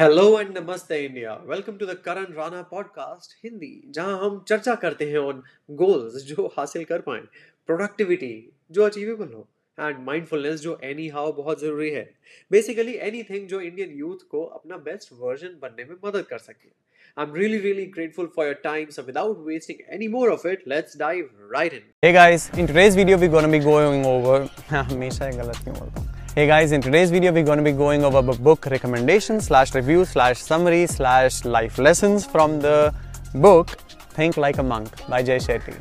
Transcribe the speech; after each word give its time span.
Hello 0.00 0.40
and 0.40 0.58
नमस्ते 0.58 0.98
India 1.04 1.32
welcome 1.46 1.76
to 1.76 1.86
the 1.86 1.94
Karan 2.04 2.24
Rana 2.34 2.60
podcast 2.62 3.32
Hindi 3.44 3.70
जहाँ 3.94 4.18
हम 4.18 4.38
चर्चा 4.48 4.74
करते 4.82 5.04
हैं 5.04 5.18
ऑन 5.18 5.42
गोल्स 5.70 6.22
जो 6.26 6.46
हासिल 6.56 6.84
कर 6.84 7.00
पाए 7.06 7.20
प्रोडक्टिविटी 7.68 8.30
जो 8.70 8.84
अचीवेबल 8.84 9.32
हो 9.34 9.46
एंड 9.78 9.98
माइंडफुलनेस 10.06 10.60
जो 10.60 10.78
एनी 10.84 11.08
हाउ 11.08 11.32
बहुत 11.32 11.60
ज़रूरी 11.60 11.90
है। 11.90 12.02
बेसिकली 12.50 12.94
एनीथिंग 13.08 13.48
जो 13.48 13.60
इंडियन 13.60 13.98
यूथ 13.98 14.22
को 14.30 14.44
अपना 14.58 14.76
बेस्ट 14.76 15.12
वर्जन 15.20 15.58
बनने 15.62 15.84
में 15.84 15.96
मदद 16.04 16.26
कर 16.26 16.38
सके। 16.38 16.70
I'm 17.16 17.34
really 17.38 17.60
really 17.64 17.88
grateful 17.96 18.28
for 18.36 18.46
your 18.46 18.58
time, 18.68 18.92
so 18.98 19.04
without 19.08 19.40
wasting 19.50 19.82
any 19.98 20.10
more 20.14 20.28
of 20.36 20.46
it, 20.52 20.62
let's 20.74 21.00
dive 21.02 21.26
right 21.56 21.76
in. 21.80 21.82
Hey 22.06 22.12
guys, 22.12 22.46
in 22.56 22.70
today's 22.72 23.00
video 23.02 23.18
we're 23.24 23.34
going 23.34 23.50
to 23.50 23.56
be 23.56 23.64
going 23.66 24.06
over 24.12 24.38
हमेशा 24.92 25.30
गलत 25.42 25.64
क्यों 25.64 25.78
बोलता 25.78 26.00
हूँ। 26.00 26.17
Hey 26.38 26.46
guys, 26.46 26.70
in 26.70 26.80
today's 26.80 27.10
video 27.10 27.32
we're 27.32 27.42
going 27.42 27.58
to 27.58 27.64
be 27.64 27.72
going 27.72 28.04
over 28.04 28.18
a 28.18 28.22
book 28.22 28.66
recommendation 28.66 29.40
slash 29.40 29.74
review 29.74 30.04
slash 30.04 30.38
summary 30.38 30.86
slash 30.86 31.44
life 31.44 31.78
lessons 31.78 32.24
from 32.24 32.60
the 32.60 32.94
book 33.34 33.70
Think 34.10 34.36
Like 34.36 34.58
a 34.58 34.62
Monk 34.62 34.92
by 35.08 35.20
Jay 35.20 35.38
Shetty. 35.38 35.74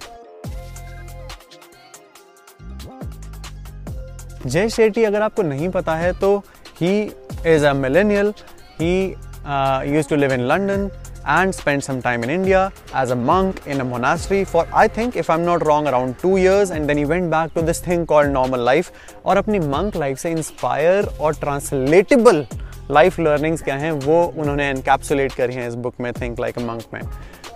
जय 4.47 4.69
शेट्टी 4.69 5.03
अगर 5.03 5.21
आपको 5.21 5.43
नहीं 5.43 5.69
पता 5.69 5.95
है 5.95 6.11
तो 6.19 6.35
he 6.81 6.91
is 7.53 7.65
a 7.65 7.73
millennial 7.73 8.33
he 8.81 8.93
used 9.95 10.09
to 10.09 10.15
live 10.15 10.33
in 10.33 10.47
London 10.53 10.89
and 11.26 11.54
spent 11.54 11.84
some 11.84 12.00
time 12.02 12.24
in 12.24 12.30
India 12.30 12.72
as 12.94 13.10
a 13.10 13.16
monk 13.16 13.60
in 13.66 13.80
a 13.80 13.84
monastery 13.84 14.44
for 14.44 14.66
I 14.74 14.88
think 14.88 15.16
if 15.16 15.30
I'm 15.30 15.44
not 15.44 15.66
wrong 15.66 15.86
around 15.86 16.18
two 16.18 16.36
years 16.36 16.70
and 16.70 16.88
then 16.88 16.96
he 16.96 17.04
went 17.04 17.30
back 17.30 17.54
to 17.54 17.62
this 17.62 17.80
thing 17.80 18.06
called 18.06 18.30
normal 18.30 18.66
life 18.70 18.90
और 19.26 19.36
अपनी 19.36 19.60
monk 19.68 20.02
life 20.04 20.18
से 20.18 20.34
inspire 20.34 21.20
और 21.20 21.34
translatable 21.34 22.44
life 22.90 23.18
learnings 23.20 23.62
क्या 23.62 23.74
हैं 23.76 23.90
वो 23.92 24.22
उन्होंने 24.38 24.68
encapsulate 24.70 25.32
करी 25.32 25.54
हैं 25.54 25.68
इस 25.68 25.74
बुक 25.84 25.94
में 26.00 26.12
थिंक 26.12 26.40
लाइक 26.40 26.58
अ 26.58 26.62
मंक 26.62 26.82
में 26.94 27.00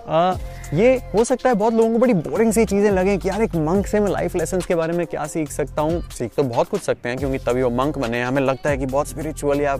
आ, 0.08 0.34
ये 0.74 0.94
हो 1.14 1.22
सकता 1.24 1.48
है 1.48 1.54
बहुत 1.54 1.74
लोगों 1.74 1.92
को 1.92 1.98
बड़ी 1.98 2.14
बोरिंग 2.14 2.52
सी 2.52 2.64
चीज़ें 2.64 2.90
लगें 2.90 3.18
कि 3.18 3.28
यार 3.28 3.42
एक 3.42 3.54
मंक 3.56 3.86
से 3.86 4.00
मैं 4.00 4.10
लाइफ 4.10 4.34
लेसन 4.36 4.60
के 4.60 4.74
बारे 4.74 4.92
में 4.92 5.06
क्या 5.06 5.26
सीख 5.26 5.50
सकता 5.50 5.82
हूँ? 5.82 6.00
सीख 6.10 6.34
तो 6.34 6.42
बहुत 6.42 6.68
कुछ 6.68 6.82
सकते 6.82 7.08
हैं 7.08 7.18
क्योंकि 7.18 7.38
तभी 7.38 7.62
वो 7.62 7.70
मंक 7.70 7.98
बने 7.98 8.18
हैं। 8.18 8.26
हमें 8.26 8.40
लगता 8.42 8.70
है 8.70 8.78
कि 8.78 8.86
बहुत 8.86 9.08
स्पिरिचुअल 9.08 9.60
या 9.60 9.76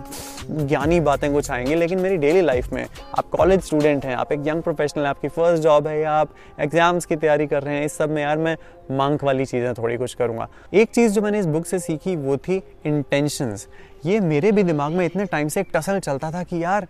ज्ञानी 0.50 1.00
बातें 1.00 1.32
कुछ 1.32 1.50
आएँगी 1.50 1.74
लेकिन 1.74 2.00
मेरी 2.00 2.16
डेली 2.16 2.40
लाइफ 2.40 2.72
में 2.72 2.86
आप 3.18 3.28
कॉलेज 3.28 3.60
स्टूडेंट 3.60 4.04
हैं 4.04 4.14
आप 4.16 4.32
एक 4.32 4.46
यंग 4.46 4.62
प्रोफेशनल 4.62 5.06
आपकी 5.06 5.28
फ़र्स्ट 5.28 5.62
जॉब 5.62 5.86
है 5.86 5.98
या 6.00 6.12
आप 6.12 6.34
एग्ज़ाम्स 6.60 7.06
की 7.06 7.16
तैयारी 7.16 7.46
कर 7.46 7.62
रहे 7.62 7.76
हैं 7.76 7.84
इस 7.84 7.96
सब 7.96 8.10
में 8.10 8.22
यार 8.22 8.38
मैं 8.38 8.56
मंक 8.98 9.24
वाली 9.24 9.44
चीज़ें 9.44 9.72
थोड़ी 9.74 9.96
कुछ 9.96 10.14
करूँगा। 10.14 10.48
एक 10.74 10.90
चीज़ 10.90 11.12
जो 11.12 11.22
मैंने 11.22 11.38
इस 11.38 11.46
बुक 11.46 11.66
से 11.66 11.78
सीखी 11.78 12.16
वो 12.16 12.36
थी 12.38 12.62
इंटेंशंस 12.86 13.66
ये 14.06 14.20
मेरे 14.20 14.52
भी 14.52 14.62
दिमाग 14.62 14.92
में 14.92 15.04
इतने 15.06 15.24
टाइम 15.24 15.48
से 15.48 15.60
एक 15.60 15.68
टसल 15.74 15.98
चलता 16.00 16.30
था 16.30 16.42
कि 16.42 16.62
यार 16.64 16.86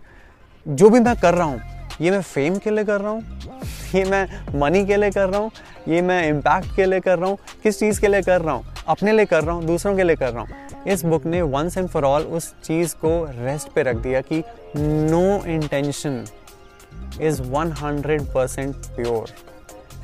जो 0.67 0.91
भी 0.91 1.01
मैं 1.01 1.15
कर 1.17 1.34
रहा 1.34 1.47
हूँ 1.47 1.61
ये 2.03 2.11
मैं 2.11 2.20
फेम 2.22 2.56
के 2.58 2.70
लिए 2.70 2.84
कर 2.84 3.00
रहा 3.00 3.11
हूँ, 3.11 3.22
ये 3.95 4.05
मैं 4.05 4.58
मनी 4.58 4.84
के 4.86 4.97
लिए 4.97 5.11
कर 5.11 5.28
रहा 5.28 5.41
हूँ, 5.41 5.50
ये 5.89 6.00
मैं 6.03 6.27
इम्पैक्ट 6.28 6.75
के 6.77 6.84
लिए 6.86 7.00
कर 7.00 7.19
रहा 7.19 7.28
हूँ, 7.31 7.39
किस 7.62 7.78
चीज़ 7.81 8.00
के 8.00 8.09
लिए 8.09 8.22
कर 8.22 8.41
रहा 8.41 8.55
हूँ? 8.55 8.64
अपने 8.89 9.12
लिए 9.12 9.25
कर 9.25 9.44
रहा 9.44 9.55
हूँ, 9.55 9.64
दूसरों 9.67 9.97
के 9.97 10.03
लिए 10.03 10.17
कर 10.17 10.33
रहा 10.33 10.42
हूँ। 10.42 10.84
इस 10.86 11.05
बुक 11.05 11.27
ने 11.27 11.42
वंस 11.42 11.77
एंड 11.78 11.89
फॉर 11.89 12.05
ऑल 12.05 12.22
उस 12.22 12.53
चीज़ 12.64 12.94
को 12.97 13.11
रेस्ट 13.36 13.69
पे 13.75 13.83
रख 13.83 13.97
दिया 13.98 14.20
कि 14.22 14.42
no 14.77 15.44
intention 15.47 16.25
is 17.20 17.41
100 17.42 18.27
percent 18.34 18.75
pure 18.97 19.28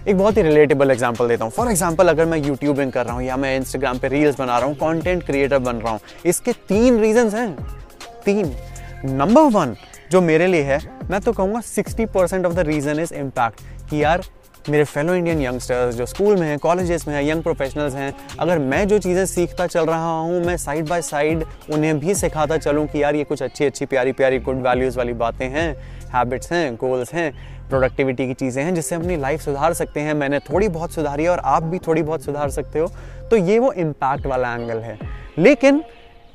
एक 0.08 0.16
बहुत 0.18 0.36
ही 0.36 0.42
रिलेटेबल 0.42 0.90
एग्ज़ाम्पल 0.90 1.28
देता 1.28 1.44
हूँ। 1.44 1.52
फॉर 1.52 1.70
एग्ज़ाम्पल 1.70 2.08
अगर 2.08 2.26
मैं 2.26 2.38
यूट्यूबिंग 2.38 2.92
कर 2.92 3.06
रहा 3.06 3.14
हूँ 3.14 3.22
या 3.22 3.36
मैं 3.36 3.56
इंस्टाग्राम 3.56 3.98
पे 3.98 4.08
रील्स 4.08 4.38
बना 4.38 4.58
रहा 4.58 4.68
हूँ 4.68 4.74
कंटेंट 4.76 5.24
क्रिएटर 5.26 5.58
बन 5.58 5.76
रहा 5.76 5.92
हूँ, 5.92 6.00
इसके 6.26 6.52
तीन 6.68 7.00
रीजंस 7.00 7.34
हैं। 7.34 7.54
तीन। 8.24 8.54
नंबर 9.06 9.50
वन 9.50 9.74
जो 10.10 10.20
मेरे 10.20 10.46
लिए 10.46 10.62
है, 10.62 10.80
मैं 11.10 11.20
तो 11.20 11.32
कहूँगा 11.32 11.60
sixty 11.60 12.06
percent 12.06 12.46
of 12.46 12.52
the 12.54 12.58
reason 12.66 13.00
is 13.00 13.14
impact 13.14 13.60
कि 13.90 14.02
यार, 14.02 14.22
मेरे 14.70 14.84
फेलो 14.84 15.14
इंडियन 15.14 15.40
यंगस्टर्स 15.40 15.94
जो 15.94 16.06
स्कूल 16.06 16.36
में 16.36 16.46
हैं 16.46 16.58
कॉलेजेस 16.58 17.06
में 17.08 17.14
हैं 17.14 17.22
यंग 17.24 17.42
प्रोफेशनल्स 17.42 17.94
हैं, 17.94 18.12
अगर 18.40 18.58
मैं 18.58 18.86
जो 18.88 18.98
चीज़ें 18.98 19.24
सीखता 19.26 19.66
चल 19.66 19.86
रहा 19.86 20.10
हूँ, 20.10 20.40
मैं 20.44 20.56
साइड 20.56 20.88
बाय 20.88 21.02
साइड 21.02 21.44
उन्हें 21.72 21.98
भी 21.98 22.14
सिखाता 22.14 22.56
चलूँ 22.58 22.86
कि 22.86 23.02
यार, 23.02 23.14
ये 23.14 23.24
कुछ 23.24 23.42
अच्छी 23.42 23.64
अच्छी, 23.64 23.86
प्यारी 23.86 24.12
प्यारी 24.12 24.38
गुड 24.38 24.62
वैल्यूज़ 24.66 24.98
वाली 24.98 25.12
बातें 25.14 25.46
हैं 25.46 25.74
हैबिट्स 26.14 26.52
हैं 26.52 26.74
गोल्स 26.76 27.12
हैं 27.14 27.32
प्रोडक्टिविटी 27.68 28.26
की 28.26 28.34
चीज़ें 28.34 28.62
हैं, 28.62 28.74
जिससे 28.74 28.94
अपनी 28.94 29.16
लाइफ 29.16 29.40
सुधार 29.40 29.72
सकते 29.74 30.00
हैं, 30.00 30.14
मैंने 30.14 30.38
थोड़ी 30.40 30.68
बहुत 30.68 30.92
सुधारी 30.92 31.24
है 31.24 31.30
और 31.30 31.38
आप 31.44 31.62
भी 31.62 31.78
थोड़ी 31.78 32.02
बहुत 32.02 32.24
सुधार 32.24 32.50
सकते 32.50 32.78
हो 32.78 32.90
तो 33.30 33.36
ये 33.36 33.58
वो 33.58 33.72
इम्पैक्ट 33.74 34.26
वाला 34.26 34.54
एंगल 34.54 34.78
है। 34.78 34.98
लेकिन 35.38 35.82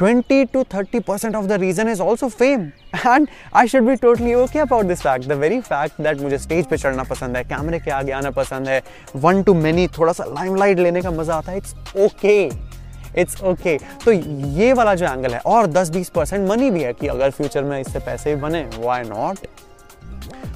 20 0.04 0.46
to 0.48 0.64
30 0.66 1.00
percent 1.00 1.34
of 1.34 1.48
the 1.48 1.58
reason 1.60 1.88
is 1.88 2.02
also 2.02 2.28
fame. 2.30 2.74
And 3.06 3.30
I 3.54 3.66
should 3.66 3.86
be 3.88 3.96
totally 3.96 4.36
okay 4.36 4.60
about 4.60 4.88
this 4.88 5.02
fact. 5.02 5.28
The 5.28 5.36
very 5.36 5.62
fact 5.62 6.04
that 6.04 6.22
मुझे 6.22 6.38
स्टेज 6.38 6.66
पे 6.70 6.78
चढ़ना 6.78 7.04
पसंद 7.04 7.38
है 7.38 7.44
कैमरे 7.44 7.80
के 7.80 7.92
आगे 7.92 8.12
आना 8.12 8.32
पसंद 8.32 8.68
है 8.68 8.82
वन 9.16 9.44
टू 9.44 9.54
many, 9.54 9.88
थोड़ा 9.98 10.14
सा 10.14 10.24
लाइमलाइट 10.24 10.80
लेने 10.80 11.02
का 11.02 11.12
मज़ा 11.12 11.36
आता 11.36 11.52
है 11.52 11.58
इट्स 11.58 11.76
ओके 11.98 12.52
इट्स 13.22 13.42
ओके 13.44 13.78
तो 14.06 14.12
ये 14.12 14.74
वाला 14.74 14.96
जो 14.96 15.06
एंगल 15.06 15.34
है, 15.34 15.40
और 15.40 15.68
10-20 15.68 16.10
परसेंट 16.10 16.50
मनी 16.50 16.72
भी 16.72 16.84
है 16.84 16.94
कि 16.94 17.08
अगर 17.08 17.32
फ्यूचर 17.32 17.64
में 17.64 17.80
इससे 17.82 18.00
पैसे 18.00 18.36
भी 18.36 18.42
बने 18.42 18.68
वाई 18.78 19.04
नॉट 19.04 19.38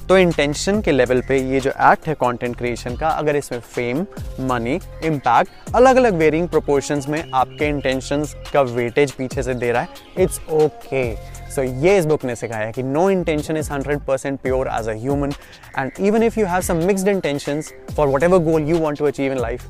तो 0.08 0.16
इंटेंशन 0.18 0.80
के 0.80 0.92
लेवल 0.92 1.20
पे 1.20 1.38
ये 1.52 1.60
जो 1.60 1.70
एक्ट 1.70 2.06
है 2.08 2.14
कंटेंट 2.14 2.56
क्रिएशन 2.56 2.94
का, 2.96 3.08
अगर 3.08 3.36
इसमें 3.36 3.60
फेम 3.60 4.06
मनी 4.40 4.78
इम्पैक्ट 5.04 5.74
अलग 5.76 5.96
अलग 5.96 6.14
वेरिंग 6.14 6.48
प्रोपोर्शंस 6.48 7.08
में 7.08 7.22
आपके 7.34 7.66
इंटेंशंस 7.68 8.34
का 8.52 8.60
वेटेज 8.60 9.12
पीछे 9.12 9.42
से 9.42 9.54
दे 9.54 9.72
रहा 9.72 9.82
है 9.82 9.88
इट्स 10.18 10.40
ओके 10.52 11.04
सो 11.50 11.62
ये 11.62 11.98
इस 11.98 12.06
बुक 12.06 12.24
ने 12.24 12.36
सिखाया 12.36 12.70
कि 12.70 12.82
no 12.82 13.10
intention 13.10 13.56
is 13.56 13.72
hundred 13.72 13.98
percent 13.98 14.40
pure 14.40 14.70
as 14.80 14.88
a 14.88 14.92
human 14.92 15.32
and 15.78 15.92
even 16.00 16.22
if 16.22 16.40
you 16.40 16.46
have 16.46 16.60
some 16.60 16.76
mixed 16.76 17.08
intentions 17.08 17.72
for 17.96 18.08
whatever 18.22 18.38
goal 18.38 18.62
you 18.62 18.78
want 18.78 18.98
to 18.98 19.04
achieve 19.04 19.32
in 19.32 19.38
life 19.38 19.64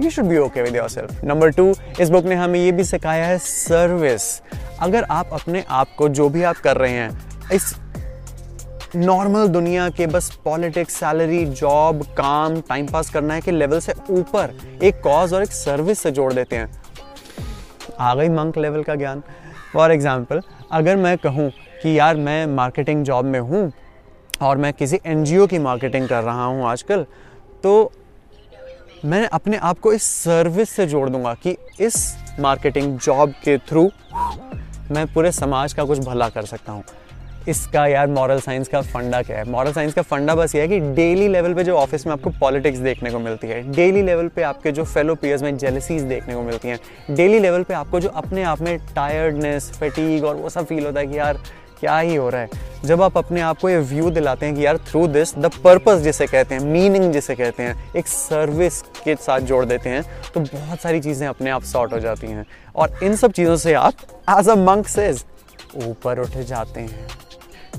you 0.00 0.10
should 0.10 0.24
be 0.24 0.38
okay 0.38 0.62
with 0.62 0.76
yourself 0.88 1.24
number 1.24 1.50
two 1.50 1.74
इस 2.00 2.10
book 2.10 2.24
ने 2.24 2.34
हमें 2.34 2.60
ये 2.60 2.72
भी 2.72 2.84
सिखाया 2.84 3.26
है 3.26 3.38
service 3.38 4.42
अगर 4.80 5.04
आप 5.10 5.30
अपने 5.32 5.64
आप 5.70 5.94
को 5.98 6.08
जो 6.08 6.28
भी 6.28 6.42
आप 6.42 6.56
कर 6.56 6.76
रहे 6.76 6.92
हैं, 6.92 7.10
इस 7.52 7.74
नॉर्मल 8.96 9.48
दुनिया 9.48 9.88
के 9.90 10.06
बस 10.06 10.30
पॉलिटिक्स 10.44 10.94
सैलरी 10.94 11.44
जॉब 11.46 12.02
काम 12.18 12.60
टाइम 12.60 12.86
पास 12.86 13.10
करना 13.10 13.34
है 13.34 13.40
के 13.40 13.50
लेवल 13.50 13.80
से 13.80 13.92
ऊपर 14.10 14.54
एक 14.82 15.00
कॉज 15.02 15.34
और 15.34 15.42
एक 15.42 15.52
सर्विस 15.52 15.98
से 15.98 16.10
जोड़ 16.10 16.32
देते 16.32 16.56
हैं। 16.56 16.70
आ 18.00 18.14
गई 18.14 18.28
मंक 18.28 18.58
लेवल 18.58 18.82
का 18.82 18.94
ज्ञान। 18.94 19.22
फॉर 19.72 19.92
एग्ज़ाम्पल 19.92 20.40
अगर 20.72 20.96
मैं 20.96 21.16
कहूँ 21.18 21.50
कि 21.82 21.98
यार 21.98 22.16
मैं 22.16 22.46
मार्केटिंग 22.46 23.04
जॉब 23.04 23.24
में 23.24 23.38
हूँ 23.40 23.70
और 24.42 24.56
मैं 24.56 24.72
किसी 24.72 25.00
एनजीओ 25.06 25.46
की 25.46 25.58
मार्केटिंग 25.60 26.08
कर 26.08 26.22
रहा 26.22 26.44
हूँ 26.44 26.66
आजकल 26.66 27.06
तो 27.62 27.92
मैं 29.04 29.26
अपने 29.28 29.56
आप 29.58 29.78
को 29.78 29.92
इस 29.92 30.02
सर्विस 30.14 30.70
से 30.70 30.86
जोड़ 30.86 31.08
दूँगा 31.10 31.34
कि 31.42 31.56
इस 31.80 32.14
मार्केटिंग 32.40 32.98
जॉब 32.98 33.34
के 33.44 33.58
थ्रू 33.60 33.90
मैं 34.90 35.06
पूरे 35.06 35.32
समाज 35.34 35.72
का 35.72 35.84
कुछ 35.84 35.98
भला 35.98 36.28
कर 36.28 36.44
सकता 36.46 36.72
हूँ। 36.72 36.84
इसका 37.48 37.86
यार 37.86 38.06
मॉरल 38.08 38.40
साइंस 38.40 38.68
का 38.68 38.80
फंडा 38.82 39.20
क्या 39.22 39.36
है? 39.38 39.44
मॉरल 39.50 39.72
साइंस 39.72 39.94
का 39.94 40.02
फंडा 40.02 40.34
बस 40.34 40.54
ये 40.54 40.60
है 40.60 40.68
कि 40.68 40.78
डेली 40.94 41.28
लेवल 41.28 41.54
पे 41.54 41.64
जो 41.64 41.76
ऑफ़िस 41.76 42.06
में 42.06 42.12
आपको 42.12 42.30
पॉलिटिक्स 42.40 42.78
देखने 42.78 43.10
को 43.10 43.18
मिलती 43.18 43.46
है 43.46 43.60
डेली 43.72 44.02
लेवल 44.02 44.28
पे 44.28 44.42
आपके 44.42 44.72
जो 44.72 44.84
फेलो 44.84 45.14
पियर्स 45.14 45.42
में 45.42 45.56
जेलसीज 45.58 46.02
देखने 46.04 46.34
को 46.34 46.42
मिलती 46.42 46.68
हैं 46.68 46.78
डेली 47.10 47.38
लेवल 47.38 47.62
पे 47.62 47.74
आपको 47.74 48.00
जो 48.00 48.08
अपने 48.08 48.42
आप 48.44 48.60
में 48.60 48.78
टायर्डनेस 48.94 49.70
फटीग 49.72 50.24
और 50.24 50.36
वो 50.36 50.48
सब 50.48 50.66
फील 50.66 50.86
होता 50.86 51.00
है 51.00 51.06
कि 51.06 51.18
यार 51.18 51.40
क्या 51.80 51.98
ही 51.98 52.14
हो 52.14 52.28
रहा 52.28 52.40
है। 52.40 52.48
जब 52.84 53.02
आप 53.02 53.16
अपने 53.18 53.40
आप 53.40 53.58
को 53.60 53.68
ये 53.68 53.78
व्यू 53.78 54.10
दिलाते 54.10 54.46
हैं 54.46 54.54
कि 54.54 54.64
यार 54.66 54.76
थ्रू 54.88 55.06
दिस 55.06 55.34
द 55.38 55.50
पर्पस 55.64 55.98
जिसे 56.00 56.26
कहते 56.26 56.54
हैं 56.54 56.62
मीनिंग 56.62 57.12
जिसे 57.12 57.34
कहते 57.34 57.62
हैं, 57.62 57.92
एक 57.96 58.06
सर्विस 58.06 58.80
के 59.04 59.14
साथ 59.16 59.40
जोड़ 59.40 59.64
देते 59.64 59.90
हैं 59.90 60.02
तो 60.34 60.40
बहुत 60.40 60.80
सारी 60.80 61.00
चीज़ें 61.00 61.26
अपने 61.28 61.50
आप 61.50 61.62
सॉर्ट 61.64 61.92
हो 61.92 62.00
जाती 62.00 62.26
हैं। 62.26 62.46
और 62.76 62.98
इन 63.02 63.16
सब 63.16 63.32
चीज़ों 63.32 63.56
से 63.56 63.74
आप 63.74 63.92
एज 64.38 64.48
अ 64.48 64.54
मंक 64.56 64.88
सेज 64.88 65.24
ऊपर 65.84 66.18
उठ 66.18 66.36
जाते 66.38 66.80
हैं। 66.80 67.06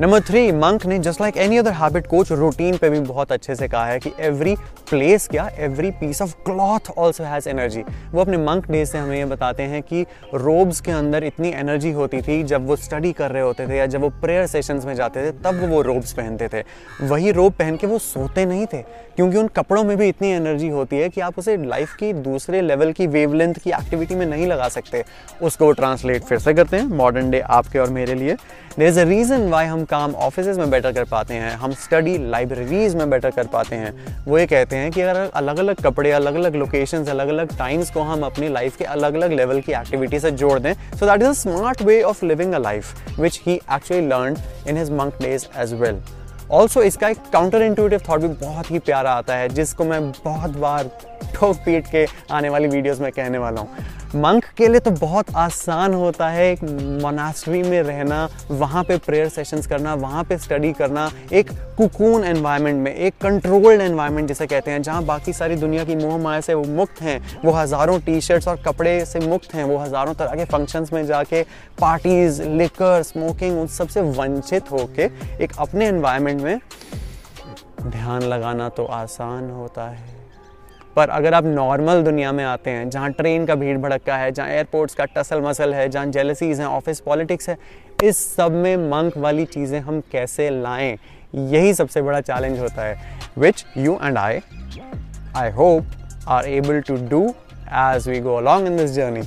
नंबर 0.02 0.20
थ्री 0.22 0.52
मंक 0.52 0.86
ने 0.86 0.98
just 1.00 1.22
like 1.22 1.38
any 1.38 1.58
other 1.58 1.72
habit 1.72 2.08
coach 2.08 2.32
routine 2.32 2.76
पे 2.78 2.90
भी 2.90 3.00
बहुत 3.00 3.32
अच्छे 3.32 3.54
से 3.56 3.68
कहा 3.68 3.86
है 3.86 4.00
कि 4.00 4.12
एवरी 4.20 4.54
प्लेस 4.90 5.28
क्या 5.28 5.48
every 5.60 5.90
piece 5.92 6.22
of 6.22 6.34
cloth 6.46 6.90
also 6.98 7.24
has 7.24 7.48
energy 7.50 7.84
वो 8.12 8.22
अपने 8.22 8.38
मंक 8.38 8.70
डे 8.72 8.86
से 8.86 8.98
हमें 8.98 9.18
ये 9.18 9.24
बताते 9.26 9.64
हैं 9.64 9.82
कि 9.84 10.02
रोब्स 10.34 10.82
के 10.82 10.92
अंदर 10.92 11.24
इतनी 11.24 11.50
एनर्जी 11.52 11.92
होती 11.92 12.22
थी, 12.22 12.42
जब 12.44 12.68
वो 12.68 12.76
स्टडी 12.76 13.12
कर 13.12 13.32
रहे 13.32 13.44
होते 13.44 13.68
थे 13.68 13.78
या 13.78 13.86
जब 13.86 14.02
वो 14.02 14.10
प्रेयर 14.22 14.46
सेशंस 14.48 14.86
में 14.86 14.94
जाते 14.96 15.26
थे, 15.26 15.32
तब 15.40 15.64
वो 15.70 15.82
रोब्स 15.82 16.14
पहनते 16.14 16.48
थे। 16.48 16.64
वही 17.04 17.32
रोब 17.32 17.54
पहन 17.54 17.78
के 17.78 17.88
वो 17.88 17.98
सोते 18.00 18.46
नहीं 18.46 18.66
थे, 18.66 18.82
क्योंकि 19.16 19.38
उन 19.38 19.48
कपड़ों 19.48 19.84
में 19.84 19.96
भी 19.98 20.08
इतनी 20.10 20.32
एनर्जी 20.32 20.70
होती 20.70 20.98
है 20.98 21.10
कि 21.10 21.22
आप 21.22 21.40
उसे 21.40 21.58
लाइफ 21.66 21.96
की 21.96 22.14
दूसरे 22.14 22.62
लेवल 22.62 22.92
की 22.92 23.08
वेवलेंथ 23.08 23.56
की 23.56 23.72
एक्टिविटी 23.72 24.16
में 24.16 24.26
नहीं 24.26 24.48
लगा 24.48 24.70
सकते। 24.70 25.04
उसको 25.42 25.72
ट्रांसलेट 25.72 26.24
फिर 26.24 26.40
से 26.40 26.54
करते 26.54 26.78
हैं 26.78 26.88
मॉडर्न 26.94 27.32
डे 27.32 27.40
आपके 27.42 27.80
और 27.80 27.90
मेरे 27.90 28.14
लिए। 28.14 28.38
There 28.80 28.88
is 28.88 29.00
a 29.00 29.04
reason 29.04 29.50
why 29.50 29.66
हम 29.66 29.84
काम 29.90 30.14
ऑफ़िस 30.18 30.58
में 30.58 30.70
बेटर 30.70 30.92
कर 30.94 31.04
पाते 31.06 31.34
हैं, 31.34 31.52
हम 31.54 31.72
स्टडी 31.76 32.18
लाइब्रेरीज 32.30 32.96
में 32.96 33.10
बेटर 33.10 33.32
कर 33.32 33.48
पाते 33.48 33.76
हैं। 33.76 34.24
वो 34.26 34.38
ये 34.38 34.46
कहते 34.48 34.76
हैं 34.76 34.92
कि 34.92 35.02
अगर 35.02 35.30
अलग 35.34 35.60
अलग 35.60 35.82
कपड़े 35.84 36.12
अलग 36.12 36.36
अलग 36.36 36.56
लोकेशन 36.56 37.06
अलग 37.08 37.28
अलग 37.28 37.58
टाइम्स 37.58 37.92
को 37.92 38.02
हम 38.04 38.24
अपनी 38.26 38.50
लाइफ 38.50 38.78
के 38.78 38.86
अलग 38.86 39.16
अलग 39.16 39.32
लेवल 39.34 39.62
की 39.62 39.72
एक्टिविटी 39.74 40.20
से 40.20 40.32
जोड़ 40.34 40.60
दें 40.60 40.74
so 40.74 41.06
that 41.06 41.22
is 41.22 41.28
a 41.28 41.34
smart 41.34 41.82
way 41.82 42.02
of 42.04 42.26
living 42.26 42.54
a 42.54 42.60
life 42.60 43.20
which 43.20 43.42
he 43.46 43.54
actually 43.54 44.08
learn 44.08 44.38
in 44.68 44.78
his 44.78 44.92
monk 44.92 45.22
days 45.22 45.46
as 45.58 45.74
well 45.74 46.02
also 46.52 46.82
इसका 46.84 47.08
एक 47.10 47.18
काउंटर 47.34 47.62
इंटूटिव 47.62 48.00
थाट 48.00 48.20
भी 48.20 48.28
बहुत 48.28 48.70
ही 48.72 48.80
प्यारा 48.80 49.12
आता 49.12 49.36
है, 49.36 49.48
जिसको 49.50 49.86
मैं 49.86 50.02
बहुत 50.12 50.58
बार 50.58 50.90
ठोक 51.34 51.58
पीट 51.66 51.88
के 51.92 52.06
आने 52.32 52.50
वाली 52.50 52.68
वीडियोस 52.68 53.00
में 53.00 53.12
कहने 53.12 53.38
वाला 53.38 53.62
हूँ। 53.62 53.86
मंक 54.16 54.46
के 54.58 54.68
लिए 54.68 54.80
तो 54.80 54.92
बहुत 54.92 55.36
आसान 55.36 55.94
होता 55.94 56.28
है 56.30 56.52
एक 56.52 56.64
मोनास्ट्री 57.02 57.62
में 57.64 57.82
रहना, 57.82 58.28
वहाँ 58.52 58.84
पे 58.84 58.98
प्रेयर 58.98 59.30
सेशंस 59.30 59.68
करना, 59.68 59.94
वहाँ 59.96 60.24
पे 60.24 60.38
स्टडी 60.38 60.72
करना, 60.74 61.10
एक 61.34 61.52
कुकून 61.78 62.24
एनवायरनमेंट 62.24 62.84
में, 62.84 62.94
एक 62.94 63.14
कंट्रोल्ड 63.22 63.82
एनवायरनमेंट 63.82 64.28
जिसे 64.28 64.48
कहते 64.48 64.72
हैं, 64.72 64.82
जहाँ 64.82 65.04
बाकी 65.06 65.34
सारी 65.34 65.56
दुनिया 65.56 65.84
की 65.84 65.96
मोह 65.96 66.18
माया 66.18 66.42
से 66.42 66.54
वो 66.54 66.64
मुक्त 66.66 67.02
हैं, 67.02 67.20
वो 67.46 67.52
हज़ारों 67.52 68.00
टी 68.00 68.20
शर्ट्स 68.22 68.48
और 68.48 68.62
कपड़े 68.66 69.04
से 69.06 69.20
मुक्त 69.20 69.54
हैं, 69.54 69.64
वो 69.64 69.78
हज़ारों 69.78 70.14
तरह 70.14 70.36
के 70.36 70.46
फ़ंक्शंस 70.48 70.94
में 70.94 71.06
जाके 71.06 71.44
पार्टीज़ 71.80 72.42
लिकर 72.44 73.04
स्मोकिंग 73.04 73.60
उन 73.60 73.68
सबसे 73.70 74.02
वंचित 74.14 74.72
होके 74.72 75.10
एक 75.44 75.58
अपने 75.60 75.88
एनवायरनमेंट 75.88 76.42
में 76.42 76.60
ध्यान 77.82 78.24
लगाना 78.24 78.70
तो 78.70 78.86
आसान 78.86 79.50
होता 79.52 79.90
है। 79.90 80.17
पर 80.98 81.10
अगर 81.10 81.34
आप 81.34 81.46
नॉर्मल 81.46 82.02
दुनिया 82.04 82.32
में 82.32 82.44
आते 82.44 82.70
हैं, 82.70 82.90
जहाँ 82.90 83.12
ट्रेन 83.14 83.46
का 83.46 83.56
भीड़ 83.56 83.78
भड़का 83.78 84.16
है, 84.18 84.32
जहाँ 84.32 84.48
एयरपोर्ट्स 84.50 84.96
का 84.96 85.06
टसल 85.08 85.42
मसल 85.42 85.74
है, 85.74 85.88
जहाँ 85.90 86.06
जेलसीज 86.08 86.60
हैं 86.60 86.68
ऑफ़िस 86.68 87.00
पॉलिटिक्स 87.00 87.50
है, 87.50 87.58
इस 88.04 88.26
सब 88.36 88.52
में 88.54 88.90
मंक 88.90 89.18
वाली 89.18 89.46
चीज़ें 89.48 89.80
हम 89.80 90.02
कैसे 90.12 90.50
लाएँ? 90.52 90.98
यही 91.36 91.74
सबसे 91.74 92.02
बड़ा 92.02 92.22
चैलेंज 92.22 92.60
होता 92.60 92.84
है 92.84 93.20
which 93.38 93.66
you 93.78 93.98
and 94.04 94.18
I 94.18 94.40
I 95.36 95.52
hope 95.52 96.28
are 96.28 96.48
able 96.50 96.82
to 96.88 96.96
do 97.10 97.24
as 97.86 98.08
we 98.10 98.20
go 98.20 98.36
along 98.36 98.68
in 98.68 98.78
this 98.78 98.92
journey 98.92 99.22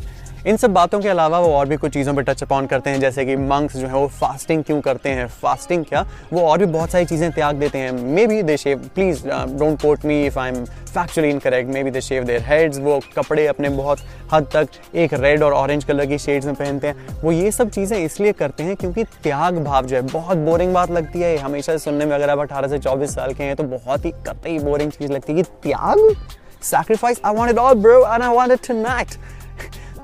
इन 0.47 0.57
सब 0.57 0.73
बातों 0.73 1.01
के 1.01 1.09
अलावा 1.09 1.39
वो 1.39 1.53
और 1.55 1.67
भी 1.69 1.77
कुछ 1.77 1.93
चीज़ों 1.93 2.15
पर 2.15 2.23
टच 2.23 2.43
अपॉन 2.43 2.67
करते 2.67 2.91
हैं, 2.91 3.01
जैसे 3.01 3.25
कि 3.25 3.37
मंक्स 3.37 3.77
जो 3.77 3.87
है 3.87 3.95
वो 3.95 4.07
फास्टिंग 4.11 4.63
क्यों 4.65 4.81
करते 4.81 5.09
हैं? 5.09 5.27
फास्टिंग 5.43 5.85
क्या? 5.85 6.05
वो 6.33 6.43
और 6.43 6.59
भी 6.59 6.67
बहुत 6.67 6.91
सारी 6.91 7.05
चीज़ें 7.05 7.31
त्याग 7.33 7.57
देते 7.57 7.79
हैं। 7.79 7.93
Maybe 8.27 8.43
they 8.43 8.57
shave 8.57 8.89
please 8.95 9.27
don't 9.29 9.81
quote 9.83 10.05
me 10.05 10.25
if 10.27 10.39
I 10.39 10.49
am 10.49 10.65
factually 10.65 11.31
incorrect 11.31 11.71
maybe 11.85 11.91
they 11.91 12.01
shave 12.01 12.25
their 12.25 12.43
heads 12.43 12.79
वो 12.79 12.99
कपड़े 13.17 13.47
अपने 13.47 13.69
बहुत 13.69 13.99
हद 14.33 14.47
तक 14.55 14.97
एक 14.97 15.15
रेड 15.15 15.43
और 15.43 15.53
ऑरेंज 15.53 15.85
कलर 15.85 16.07
की 16.07 16.19
शेड्स 16.19 16.47
में 16.47 16.55
पहनते 16.55 16.87
हैं। 16.87 17.23
वो 17.23 17.33
ये 17.33 17.51
सब 17.53 17.71
चीज़ें 17.71 17.97
इसलिए 17.99 18.33
करते 18.33 18.63
हैं 18.63 18.77
क्योंकि 18.77 19.05
त्याग 19.23 19.63
भाव 19.65 19.87
जो 19.87 19.97
है, 19.97 20.03
बहुत 20.03 20.37
बोरिंग 20.39 20.75
बात 20.75 20.91
लगती 20.91 21.21
है। 21.21 21.37
हमेशा 21.39 21.77
सुनने 21.79 22.05
में 22.05 22.17
अगर 22.17 22.31
आप 22.31 22.39
अठारह 22.39 22.69
से 22.69 22.79
चौबीस 22.79 23.15
साल 23.15 23.35
के 23.35 23.45
हैं 23.45 23.57
तो 23.57 23.65
बहुत 23.65 24.05
ही 24.05 24.11
कतई 24.27 24.59
बोरिंग 24.59 24.91
चीज़ 24.93 25.13
लगती 25.13 25.33
है 25.33 25.43
कि 25.43 25.51
त्याग? 25.63 26.15
Sacrifice? 26.63 27.21
I 27.25 27.31
want 27.33 27.51
it 27.51 27.59
all, 27.59 27.79
bro, 27.85 27.93
and 28.07 28.23
i 28.23 28.27
want 28.31 28.53
it 28.55 28.63
tonight. 28.65 29.15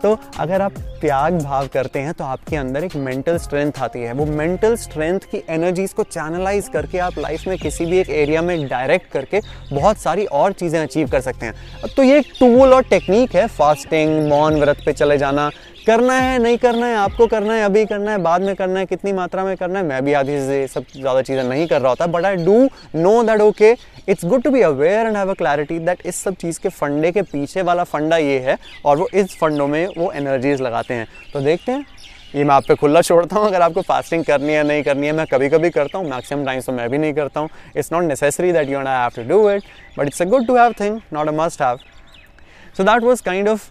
तो 0.02 0.16
अगर 0.40 0.62
आप 0.62 0.72
त्याग 1.00 1.38
भाव 1.43 1.66
करते 1.66 1.98
हैं 1.98 2.12
तो 2.14 2.25
आपके 2.25 2.56
अंदर 2.56 2.84
एक 2.84 2.96
मेंटल 2.96 3.38
स्ट्रेंथ 3.38 3.78
आती 3.78 4.00
है। 4.00 4.12
वो 4.12 4.26
मेंटल 4.26 4.76
स्ट्रेंथ 4.76 5.20
की 5.31 5.43
एनर्जीज 5.50 5.93
को 5.93 6.02
चैनलाइज 6.04 6.69
करके 6.69 6.98
आप 6.98 7.19
लाइफ 7.19 7.46
में 7.48 7.56
किसी 7.58 7.87
भी 7.87 7.98
एक 7.98 8.10
एरिया 8.10 8.43
में 8.43 8.66
डायरेक्ट 8.69 9.10
करके 9.12 9.40
बहुत 9.72 9.98
सारी 9.98 10.25
और 10.26 10.52
चीज़ें 10.54 10.81
अचीव 10.81 11.08
कर 11.08 11.20
सकते 11.20 11.46
हैं। 11.46 11.90
तो 11.96 12.02
ये 12.02 12.19
एक 12.19 12.32
टूल 12.40 12.75
और 12.75 12.82
टेक्निक 12.84 13.34
है 13.37 13.46
फास्टिंग 13.48 14.28
मौन, 14.28 14.60
व्रत 14.60 14.82
पे 14.87 14.93
चले 14.93 15.19
जाना 15.19 15.50
करना 15.86 16.14
है, 16.14 16.38
नहीं 16.38 16.56
करना 16.58 16.86
है, 16.86 16.94
आपको 16.96 17.26
करना 17.26 17.54
है, 17.54 17.64
अभी 17.64 17.84
करना 17.86 18.10
है, 18.10 18.18
बाद 18.18 18.42
में 18.42 18.54
करना 18.56 18.80
है, 18.80 18.86
कितनी 18.86 19.12
मात्रा 19.12 19.44
में 19.44 19.56
करना 19.56 19.78
है, 19.78 19.84
मैं 19.84 20.04
भी 20.04 20.12
आधी 20.12 20.38
से 20.46 20.66
सब 20.66 20.84
ज़्यादा 20.92 21.22
चीज़ें 21.22 21.42
नहीं 21.44 21.66
कर 21.66 21.80
रहा 21.80 21.90
होता 21.90 22.06
but 22.08 22.24
I 22.24 22.36
do 22.36 22.68
know 22.94 23.22
that 23.24 23.40
okay 23.40 23.70
it's 24.08 24.24
good 24.24 24.42
to 24.42 24.50
be 24.50 24.60
aware 24.62 25.06
and 25.06 25.16
have 25.16 25.30
a 25.30 25.34
clarity 25.34 25.78
that 25.80 26.06
इस 26.06 26.16
सब 26.16 26.34
चीज़ 26.36 26.60
के 26.60 26.68
फंडे 26.70 27.12
के 27.12 27.22
पीछे 27.24 27.62
वाला 27.62 27.84
फंडा 27.84 28.16
ये 28.16 28.38
है 28.40 28.56
और 28.84 28.96
वो 28.96 29.08
इस 29.14 29.36
फंडों 29.40 29.66
में 29.66 29.86
वो 29.88 30.10
एनर्जीज 30.12 30.60
लगाते 30.60 30.94
हैं। 30.94 31.06
तो 31.32 31.40
देखते 31.40 31.72
हैं, 31.72 31.84
ये 32.34 32.44
मैं 32.44 32.54
आप 32.54 32.64
पे 32.68 32.74
खुला 32.74 33.02
छोड़ता 33.02 33.36
हूँ, 33.36 33.46
अगर 33.46 33.62
आपको 33.62 33.82
फास्टिंग 33.82 34.24
करनी 34.24 34.52
है, 34.52 34.62
नहीं 34.64 34.82
करनी 34.82 35.06
है, 35.06 35.12
मैं 35.12 35.26
कभी 35.26 35.48
कभी 35.48 35.70
करता 35.70 35.98
हूँ 35.98 36.10
मैक्सिमम 36.10 36.44
टाइम्स 36.46 36.66
तो 36.66 36.72
मैं 36.72 36.88
भी 36.90 36.98
नहीं 36.98 37.14
करता 37.14 37.40
हूँ। 37.40 37.48
It's 37.76 37.92
not 37.92 38.04
necessary 38.04 38.52
that 38.52 38.68
you 38.68 38.78
and 38.78 38.88
I 38.88 39.00
have 39.00 39.10
to 39.16 39.28
do 39.28 39.50
it 39.50 39.64
but 39.98 40.06
it's 40.06 40.22
a 40.22 40.24
good 40.26 40.46
to 40.46 40.56
have 40.56 40.74
thing 40.80 41.00
not 41.12 41.28
a 41.28 41.32
must 41.44 41.62
have 41.62 41.78
so 42.76 42.84
that 42.84 43.02
was 43.02 43.22
kind 43.24 43.48
of 43.48 43.70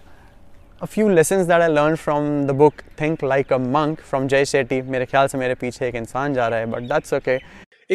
a 0.83 0.87
few 0.87 1.09
lessons 1.09 1.47
that 1.47 1.61
I 1.61 1.67
learned 1.67 1.99
from 2.01 2.47
the 2.47 2.55
book 2.55 2.85
Think 2.97 3.23
Like 3.23 3.51
a 3.51 3.59
Monk 3.59 4.01
from 4.01 4.29
Jay 4.29 4.43
Shetty. 4.43 4.83
मेरे 4.95 5.07
ख्याल 5.07 5.27
से 5.29 5.39
मेरे 5.39 5.55
पीछे 5.63 5.89
एक 5.89 5.95
इंसान 5.95 6.35
जा 6.35 6.49
रहा 6.49 6.59
है 6.59 6.67
but 6.75 6.89
that's 6.93 7.13
okay. 7.21 7.39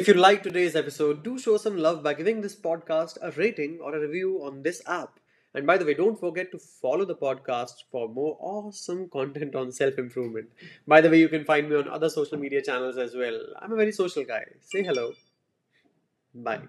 If 0.02 0.08
you 0.10 0.14
like 0.14 0.44
today's 0.44 0.76
episode, 0.76 1.24
do 1.24 1.38
show 1.40 1.58
some 1.66 1.78
love 1.78 2.02
by 2.04 2.14
giving 2.14 2.42
this 2.46 2.56
podcast 2.68 3.18
a 3.22 3.32
rating 3.38 3.78
or 3.82 3.96
a 3.96 4.00
review 4.00 4.32
on 4.50 4.62
this 4.64 4.82
app. 4.88 5.20
And 5.54 5.66
by 5.66 5.78
the 5.78 5.86
way, 5.86 5.94
don't 5.94 6.20
forget 6.20 6.52
to 6.52 6.60
follow 6.60 7.06
the 7.06 7.16
podcast 7.16 7.86
for 7.92 8.10
more 8.10 8.38
awesome 8.40 9.08
content 9.10 9.56
on 9.56 9.72
self 9.72 9.98
improvement. 9.98 10.50
By 10.86 11.00
the 11.00 11.10
way, 11.10 11.20
you 11.20 11.30
can 11.30 11.46
find 11.46 11.70
me 11.70 11.78
on 11.78 11.88
other 11.88 12.10
social 12.10 12.38
media 12.38 12.62
channels 12.62 12.98
as 12.98 13.16
well. 13.16 13.40
I'm 13.62 13.72
a 13.72 13.78
very 13.78 13.94
social 13.94 14.26
guy. 14.26 14.44
Say 14.60 14.84
hello. 14.84 15.14
Bye. 16.34 16.60